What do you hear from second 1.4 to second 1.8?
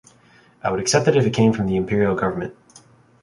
from the